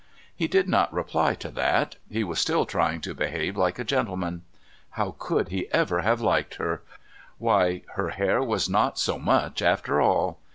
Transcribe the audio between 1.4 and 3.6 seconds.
that; he was still trying to behave